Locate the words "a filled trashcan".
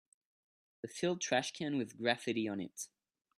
0.83-1.77